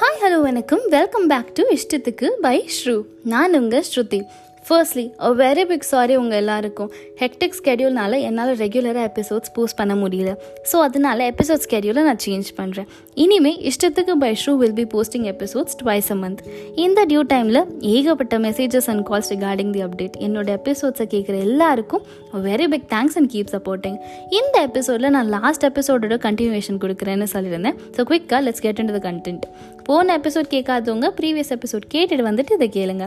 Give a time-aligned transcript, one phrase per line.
[0.00, 0.80] Hi hello வணக்கம்.
[0.88, 4.20] Welcome back to இஷ்டத்துக்கு by Shru நான் உங்கள் Shruti.
[4.68, 6.90] Firstly a very big sorry உங்கள் எல்லாருக்கும்.
[7.22, 10.30] ஹெக்டிக் ஸ்கெடியூல்னால என்னால் ரெகுலராக எபிசோட்ஸ் போஸ்ட் பண்ண முடியல.
[10.70, 12.88] ஸோ அதனால எபிசோட் ஸ்கெடியூலை நான் சேஞ்ச் பண்ணுறேன்
[13.24, 16.40] இனிமேல் இஷ்டத்துக்கு by shoe will be posting episodes twice a month
[16.84, 17.60] இந்த டியூ டைமில்
[17.94, 22.04] ஏகப்பட்ட messages and calls regarding the update என்னோட எபிசோட்ஸை கேட்குற எல்லாருக்கும்
[22.48, 23.98] very big thanks and keep supporting
[24.40, 27.78] இந்த எபிசோடில் நான் லாஸ்ட் எபிசோடோட கண்டினியூஷன் கொடுக்குறேன்னு சொல்லியிருந்தேன்.
[27.96, 29.46] So குவிக்காக let's get in the content
[29.88, 33.06] போன எபிசோட் கேட்காதவங்க ப்ரீவியஸ் எபிசோட் கேட்டுட்டு வந்துட்டு இதை கேளுங்க.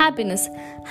[0.00, 0.46] ஹாப்பினஸ்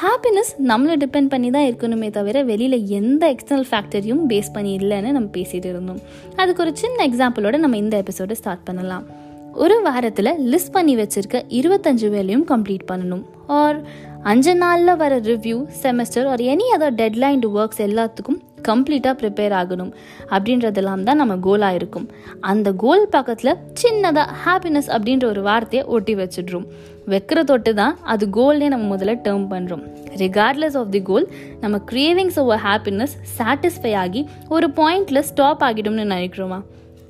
[0.08, 5.30] ஹாப்பினஸ் நம்மளை டிபெண்ட் பண்ணி தான் இருக்கணுமே தவிர வெளியில் எந்த எக்ஸ்டர்னல் ஃபேக்டரியும் பேஸ் பண்ணி இல்லைன்னு நம்ம
[5.38, 6.00] பேசிகிட்டு இருந்தோம்.
[6.36, 9.06] அதுக்கு ஒரு சின்ன எக்ஸாம்பிளோட நம்ம இந்த எபிசோடை ஸ்டார்ட் பண்ணலாம்.
[9.54, 13.24] ஒரு வாரத்தில் லிஸ்ட் பண்ணி வச்சுருக்க இருபத்தஞ்சு வேலையும் கம்ப்ளீட் பண்ணணும்.
[13.48, 13.80] ஆர்
[14.24, 18.40] அஞ்சு நாளில் வர review semester or any other deadlined works எல்லாத்துக்கும்
[18.70, 19.92] கம்ப்ளீட்டாக ப்ரிப்பேர் ஆகணும்
[20.36, 22.08] அப்படின்றதெல்லாம் தான் நம்ம கோலாக இருக்கும்.
[22.52, 26.68] அந்த கோல் பக்கத்தில் சின்னதாக ஹாப்பினஸ் அப்படின்ற ஒரு வார்த்தையை ஒட்டி வச்சிடுறோம்.
[27.12, 29.84] வைக்கிற தொட்டு தான் அது கோல்னே நம்ம முதல்ல டேர்ம் பண்ணுறோம்
[30.24, 31.28] ரிகார்ட்லெஸ் ஆஃப் தி கோல்
[31.60, 34.24] நம்ம கிரேவிங்ஸ் ஓவர் ஹாப்பினஸ் சாட்டிஸ்ஃபை ஆகி
[34.56, 36.60] ஒரு பாயிண்டில் ஸ்டாப் ஆகிடும்னு நினைக்கிறோமா?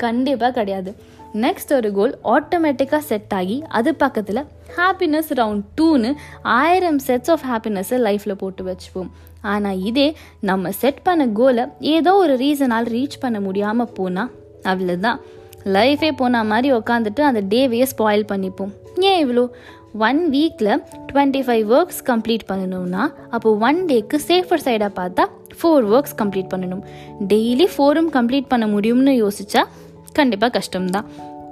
[0.06, 0.92] கண்டிப்பாக கிடையாது.
[1.44, 4.42] நெக்ஸ்ட் ஒரு கோல் ஆட்டோமேட்டிக்காக செட் ஆகி அது பக்கத்தில்
[4.78, 6.12] ஹாப்பினஸ் ரவுண்ட் டூன்னு
[6.60, 9.10] ஆயிரம் செட்ஸ் ஆஃப் ஹாப்பினஸ்ஸை லைஃப்பில் போட்டு வச்சுப்போம்.
[9.54, 10.06] ஆனால் இதே
[10.50, 14.32] நம்ம செட் பண்ண கோலை ஏதோ ஒரு ரீசனால் ரீச் பண்ண முடியாமல் போனால்
[14.72, 15.20] அவ்வளோதான்
[15.76, 18.72] லைஃபே போன மாதிரி உக்காந்துட்டு அந்த டேவையே ஸ்பாயில் பண்ணிப்போம்.
[19.10, 19.44] ஏன் இவ்வளோ
[20.08, 20.72] ஒன் வீக்கில்
[21.10, 23.04] டுவெண்ட்டி ஃபைவ் ஒர்க்ஸ் கம்ப்ளீட் பண்ணணும்னா
[23.36, 25.24] அப்போ ஒன் டேக்கு சேஃபர் சைடாக பார்த்தா
[25.60, 26.84] ஃபோர் ஒர்க்ஸ் கம்ப்ளீட் பண்ணணும்.
[27.32, 29.62] டெய்லி ஃபோரும் கம்ப்ளீட் பண்ண முடியும்னு யோசிச்சா
[30.20, 31.08] கண்டிப்பாக கஷ்டம்தான்.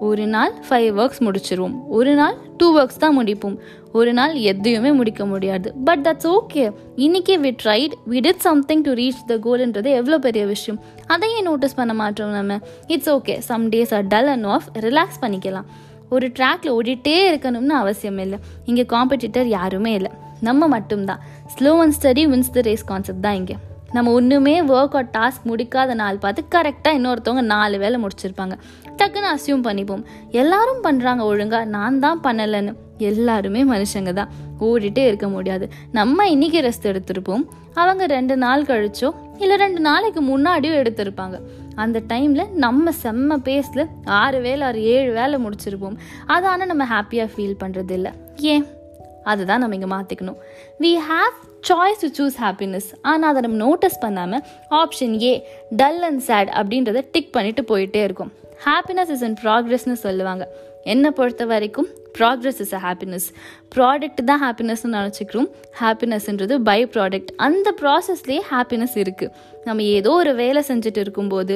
[0.07, 1.75] ஒரு நாள் ஃபைவ் ஒர்க்ஸ் முடிச்சிருவோம்.
[1.97, 3.55] ஒரு நாள் டூ ஒர்க்ஸ் தான் முடிப்போம்.
[3.99, 5.67] ஒரு நாள் எதையுமே முடிக்க முடியாது.
[5.87, 6.63] பட் தட்ஸ் ஓகே
[7.05, 10.79] இன்னைக்கே we tried we did something to reach the கோல்ன்றது எவ்வளோ பெரிய விஷயம்.
[11.13, 12.57] அதையே நோட்டீஸ் பண்ண மாட்டோம் நம்ம.
[12.95, 15.69] It's okay some days are dull and off relax பண்ணிக்கலாம்.
[16.15, 18.39] ஒரு ட்ராக்ல ஓடிட்டே இருக்கணும்னு அவசியம் இல்லை.
[18.65, 20.11] இங்கே காம்படிட்டர் யாருமே இல்லை.
[20.47, 21.21] நம்ம மட்டும்தான்.
[21.53, 23.57] Slow and steady wins the race concept தான் இங்கே.
[23.91, 28.55] நம்ம ஒன்றுமே ஒர்க் அவுட் டாஸ்க் முடிக்காத நாள் பார்த்து கரெக்டாக இன்னொருத்தவங்க நாலு வேலை முடிச்சிருப்பாங்க.
[28.97, 30.03] டக்குன்னு அசியூம் பண்ணிப்போம்.
[30.31, 32.73] எல்லாரும் பண்ணுறாங்க ஒழுங்காக நான் தான் பண்ணலைன்னு.
[32.97, 34.29] எல்லாருமே மனுஷங்க தான்.
[34.59, 35.69] ஓடிட்டே இருக்க முடியாது.
[35.91, 37.45] நம்ம இன்னைக்கு ரெஸ்ட் எடுத்திருப்போம்.
[37.73, 41.39] அவங்க ரெண்டு நாள் கழிச்சோ இல்லை ரெண்டு நாளைக்கு முன்னாடியும் எடுத்திருப்பாங்க.
[41.75, 45.97] அந்த டைமில் நம்ம செம்ம பேஸில் ஆறு வேலை ஆறு ஏழு வேலை முடிச்சிருப்போம்.
[46.25, 48.65] அதை ஆனால் நம்ம ஹாப்பியாக ஃபீல் பண்ணுறது இல்லை ஏன்?
[49.31, 50.39] அதுதான் நம்ம இங்கே மாற்றிக்கணும்
[50.83, 51.35] we have
[51.69, 54.43] choice to choose happiness ஆனால் அதை நம்ம நோட்டீஸ் பண்ணாமல்
[54.81, 55.33] option A
[55.81, 58.31] dull and sad அப்படின்றத டிக் பண்ணிட்டு போயிட்டே இருக்கும்.
[58.67, 60.43] ஹாப்பினஸ் இஸ் அண்ட் ப்ராக்ரெஸ்னு சொல்லுவாங்க.
[60.93, 61.87] என்னை பொறுத்த வரைக்கும்
[62.17, 63.25] progress is a happiness
[63.75, 65.49] product தான் ஹாப்பினஸ்னு நினச்சிக்கிறோம்.
[65.81, 69.33] ஹாப்பினஸ்ன்றது பை ப்ராடக்ட் அந்த ப்ராசஸ்லேயே ஹாப்பினஸ் இருக்குது
[69.67, 71.55] நம்ம ஏதோ ஒரு வேலை செஞ்சுட்டு இருக்கும்போது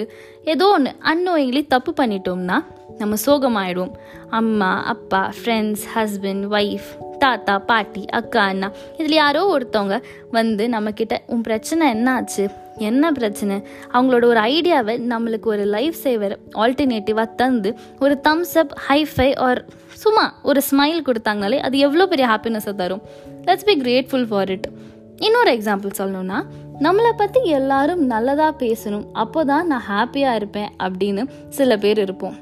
[0.53, 2.57] ஏதோ ஒன்று அன்னோயிங்லி தப்பு பண்ணிட்டோம்னா
[2.99, 3.93] நம்ம சோகமாயிடுவோம்.
[4.39, 6.89] அம்மா அப்பா ஃப்ரெண்ட்ஸ் ஹஸ்பண்ட் ஒய்ஃப்
[7.23, 8.67] தாத்தா பாட்டி அக்கா அண்ணா
[8.97, 9.95] இதில் யாரோ ஒருத்தவங்க
[10.31, 12.45] வந்து நம்மக்கிட்ட உன் பிரச்சனை என்ன ஆச்சு
[12.89, 13.55] என்ன பிரச்சனை?
[13.93, 19.61] அவங்களோட ஒரு ஐடியாவை நம்மளுக்கு ஒரு லைஃப் சேவர் ஆல்டர்னேட்டிவாக தந்து ஒரு தம்ஸ் அப் ஹைஃபை ஆர்
[20.03, 23.03] சும்மா ஒரு ஸ்மைல் கொடுத்தாங்கனாலே அது எவ்வளோ பெரிய ஹாப்பினஸை தரும்.
[23.47, 24.67] Let's be grateful for it
[25.27, 26.37] இன்னொரு எக்ஸாம்பிள் சொல்லணும்னா
[26.85, 32.37] நம்மளை பற்றி எல்லாரும் நல்லதாக பேசணும் அப்போ தான் நான் ஹாப்பியாக இருப்பேன் அப்படின்னு சில பேர் இருப்போம்.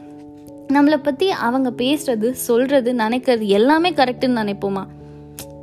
[0.74, 4.84] நம்மளை பற்றி அவங்க பேசுறது சொல்கிறது நினைக்கிறது எல்லாமே கரெக்டுன்னு நினைப்போமா?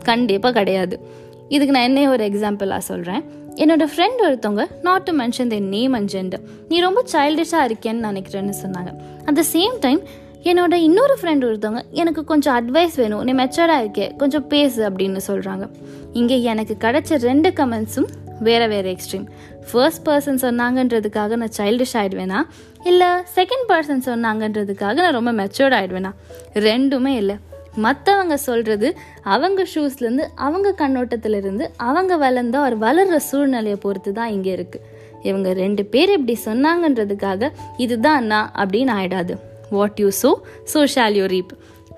[0.03, 1.01] கண்டிப்பாக கிடையாது.
[1.49, 3.23] இதுக்கு நான் என்ன ஒரு எக்ஸாம்பிளாக சொல்கிறேன்
[3.55, 8.55] என்னோட ஃப்ரெண்ட் ஒருத்தவங்க not to mention the name and gender நீ ரொம்ப சைல்டிஷாக இருக்கேன்னு நினைக்கிறேன்னு
[8.63, 8.93] சொன்னாங்க.
[9.25, 10.01] அட் த சேம் டைம்
[10.43, 13.23] என்னோட இன்னொரு ஃப்ரெண்ட் ஒருத்தவங்க எனக்கு கொஞ்சம் அட்வைஸ் வேணும்.
[13.23, 15.71] நீ மெச்சோர்டாக இருக்கே கொஞ்சம் பேசு அப்படின்னு சொல்கிறாங்க
[16.13, 18.09] இங்கே எனக்கு கிடைச்ச ரெண்டு கமெண்ட்ஸும்
[18.41, 19.27] வேறு வேறு எக்ஸ்ட்ரீம்
[19.73, 22.41] ஃபர்ஸ்ட் பர்சன் சொன்னாங்கன்றதுக்காக நான் சைல்டிஷ் ஆகிடுவேனா
[22.91, 26.13] இல்லை செகண்ட் பர்சன் சொன்னாங்கன்றதுக்காக நான் ரொம்ப மெச்சோர்ட் ஆகிடுவேனா
[26.69, 27.37] ரெண்டுமே இல்லை.
[27.85, 28.89] மற்றவங்க சொல்கிறது
[29.35, 34.85] அவங்க ஷூஸ்லேருந்து அவங்க கண்ணோட்டத்திலேருந்து அவங்க வளர்ந்த ஒரு வளர்கிற சூழ்நிலையை பொறுத்து தான் இங்கே இருக்குது
[35.29, 37.51] இவங்க ரெண்டு பேர் இப்படி சொன்னாங்கன்றதுக்காக
[37.85, 39.37] இதுதான் நான் அப்படின்னு ஆயிடாது.
[39.77, 40.33] What you sow
[40.75, 41.55] so shall you reap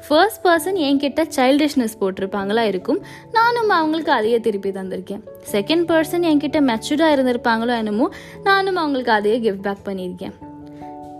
[0.06, 3.00] first person என்கிட்ட சைல்டிஷ்னஸ் போட்டிருப்பாங்களா இருக்கும்.
[3.38, 5.22] நானும் அவங்களுக்கு அதையே திருப்பி தந்திருக்கேன்.
[5.54, 8.08] செகண்ட் பர்சன் என்கிட்ட மெச்சூர்டாக இருந்திருப்பாங்களோ என்னமோ
[8.50, 10.36] நானும் அவங்களுக்கு அதையே கிஃப்ட் பேக் பண்ணியிருக்கேன்.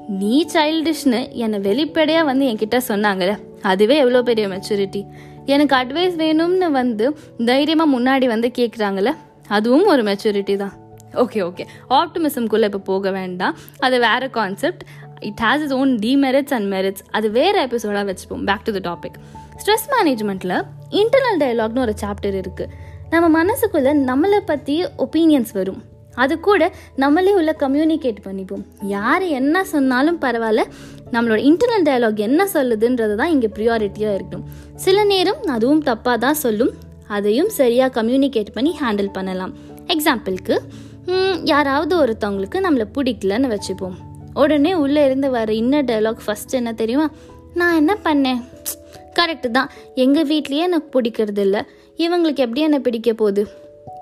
[0.08, 3.38] நீ சைல்டிஷ்னு என்னை வெளிப்படையாக வந்து என்கிட்ட சொன்னாங்கல்ல?
[3.62, 5.06] அதுவே எவ்வளோ பெரிய மெச்சூரிட்டி
[5.44, 9.12] எனக்கு அட்வைஸ் வேணும்னு வந்து தைரியமாக முன்னாடி வந்து கேட்குறாங்கல்ல
[9.49, 10.73] அதுவும் ஒரு மெச்சூரிட்டி தான்.
[11.12, 13.56] ஓகே ஓகே ஆப்டிமிசம்குள்ளே இப்போ போக வேண்டாம்.
[13.79, 14.85] அது வேறு concept
[15.20, 18.44] it has its own demerits and merits அது வேறு எபிசோடாக வச்சுப்போம்.
[18.44, 19.19] Back to the topic
[19.62, 22.70] stress மேனேஜ்மெண்ட்டில் internal டயலாக்னு ஒரு சாப்டர் இருக்குது
[23.11, 25.82] நம்ம மனசுக்குள்ளே நம்மளை பற்றி ஒப்பீனியன்ஸ் வரும்.
[26.23, 26.63] அது கூட
[27.03, 28.65] நம்மளே உள்ள கம்யூனிகேட் பண்ணிப்போம்.
[28.95, 30.65] யார் என்ன சொன்னாலும் பரவாயில்ல
[31.15, 34.47] நம்மளோட இன்டர்னல் டயலாக் என்ன சொல்லுதுன்றது தான் இங்கே ப்ரியாரிட்டியாக இருக்கட்டும்
[34.87, 36.73] சில நேரம் அதுவும் தப்பாக தான் சொல்லும்.
[37.17, 39.55] அதையும் சரியாக கம்யூனிகேட் பண்ணி ஹேண்டில் பண்ணலாம்.
[39.95, 40.57] எக்ஸாம்பிளுக்கு
[41.53, 43.97] யாராவது ஒருத்தவங்களுக்கு நம்மளை பிடிக்கலன்னு வச்சுப்போம்.
[44.43, 47.07] உடனே உள்ளே இருந்து வர இன்னர் டயலாக் ஃபஸ்ட் என்ன தெரியுமா?
[47.61, 48.41] நான் என்ன பண்ணேன்?
[49.19, 49.71] கரெக்டு தான்.
[50.05, 51.61] எங்கள் வீட்லேயே எனக்கு பிடிக்கிறது இல்லை
[52.05, 53.45] இவங்களுக்கு எப்படி என்ன பிடிக்க போகுது?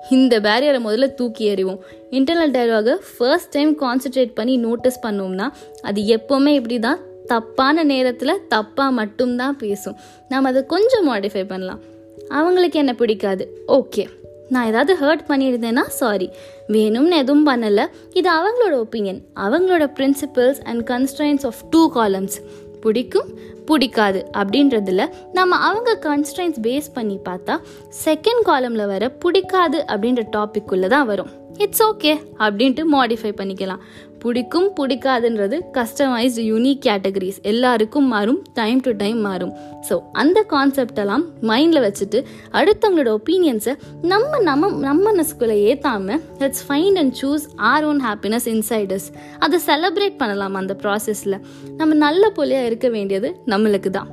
[0.09, 1.79] இந்த பேரியரை முதல்ல தூக்கி எறிவோம்.
[2.11, 5.47] இன்டர்னல் டயலாகை ஃபர்ஸ்ட் டைம் கான்சென்ட்ரேட் பண்ணி நோட்டீஸ் பண்ணோம்னா
[5.81, 9.95] அது எப்போவுமே இப்படி தான் தப்பான நேரத்தில் தப்பாக மட்டும்தான் பேசும்.
[10.29, 11.81] நாம் அதை கொஞ்சம் மாடிஃபை பண்ணலாம்.
[12.29, 13.63] அவங்களுக்கு என்ன பிடிக்காது?
[13.67, 14.05] ஓகே
[14.49, 16.29] நான் ஏதாவது ஹர்ட் பண்ணியிருந்தேன்னா சாரி
[16.67, 17.85] வேணும்னு எதுவும் பண்ணலை.
[18.13, 22.41] இது அவங்களோட ஒப்பீனியன் அவங்களோட principles and constraints of two columns
[22.85, 23.29] பிடிக்கும்
[23.69, 25.03] பிடிக்காது அப்படின்றதுல
[25.37, 27.55] நம்ம அவங்க கன்ஸ்டன்ஸ் பேஸ் பண்ணி பார்த்தா
[28.05, 31.31] செகண்ட் காலமில் வர பிடிக்காது அப்படின்ற டாபிக்குள்ளே தான் வரும்.
[31.63, 32.11] இட்ஸ் ஓகே
[32.45, 33.81] அப்படின்ட்டு மாடிஃபை பண்ணிக்கலாம்.
[34.25, 39.51] பிடிக்கும் பிடிக்காதுன்றது கஸ்டமைஸ்டு யூனிக் கேட்டகரிஸ் எல்லாருக்கும் மாறும் டைம் டு டைம் மாறும்.
[39.87, 42.19] ஸோ அந்த கான்செப்டெல்லாம் மைண்டில் வச்சுட்டு
[42.59, 43.73] அடுத்தவங்களோட ஒப்பீனியன்ஸை
[44.11, 49.07] நம்ம நம்ம நம்ம மனசுக்குள்ளே ஏற்றாமல் let's find and choose our own happiness insiders
[49.45, 51.39] அதை செலப்ரேட் பண்ணலாம் அந்த ப்ராசஸில்
[51.79, 54.11] நம்ம நல்ல போலியாக இருக்க வேண்டியது நம்மளுக்கு தான்.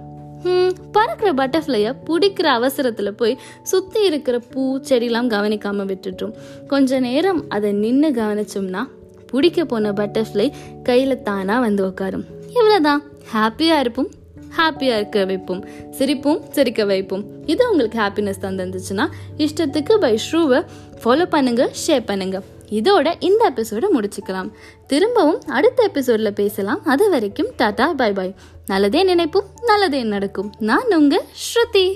[0.97, 3.35] பறக்கிற பட்டர்ஃப்ளையை பிடிக்கிற அவசரத்தில் போய்
[3.71, 6.35] சுற்றி இருக்கிற பூ செடிலாம் கவனிக்காமல் விட்டுட்டோம்.
[6.73, 8.83] கொஞ்ச நேரம் அதை நின்று கவனிச்சோம்னா
[9.33, 10.49] பிடிக்க போன பட்டர்ஃப்ளை
[10.89, 12.27] கையில் தானாக வந்து உட்காரும்.
[12.57, 13.03] இவ்வளோதான்
[13.35, 14.11] ஹாப்பியாக இருப்போம்
[14.57, 15.61] ஹாப்பியாக இருக்க வைப்போம்
[15.99, 17.23] சிரிப்போம் சிரிக்க வைப்போம்.
[17.53, 19.07] இது உங்களுக்கு ஹாப்பினஸ் தந்துருந்துச்சுன்னா
[19.45, 20.61] இஷ்டத்துக்கு பை ஷ்ரூவை
[21.03, 22.47] ஃபாலோ பண்ணுங்கள் ஷேர் பண்ணுங்கள்
[22.79, 24.51] இதோட இந்த எபிசோடை முடிச்சுக்கலாம்.
[24.87, 26.81] திரும்பவும் அடுத்த எபிசோடில் பேசலாம்.
[26.85, 28.35] அது வரைக்கும் டாடா பை பாய்
[28.67, 30.53] நல்லதே நினைப்போம் நல்லதே நடக்கும்.
[30.71, 31.87] நான் உங்கள் ஸ்ருதி.